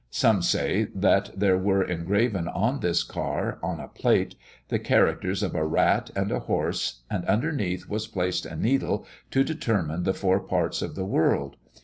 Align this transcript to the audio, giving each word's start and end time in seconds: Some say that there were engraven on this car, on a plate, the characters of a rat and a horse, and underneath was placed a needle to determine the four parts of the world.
Some 0.09 0.41
say 0.41 0.87
that 0.95 1.29
there 1.37 1.59
were 1.59 1.83
engraven 1.83 2.47
on 2.47 2.79
this 2.79 3.03
car, 3.03 3.59
on 3.61 3.79
a 3.79 3.87
plate, 3.87 4.33
the 4.69 4.79
characters 4.79 5.43
of 5.43 5.53
a 5.53 5.63
rat 5.63 6.09
and 6.15 6.31
a 6.31 6.39
horse, 6.39 7.03
and 7.07 7.23
underneath 7.25 7.87
was 7.87 8.07
placed 8.07 8.47
a 8.47 8.55
needle 8.55 9.05
to 9.29 9.43
determine 9.43 10.01
the 10.01 10.15
four 10.15 10.39
parts 10.39 10.81
of 10.81 10.95
the 10.95 11.05
world. 11.05 11.55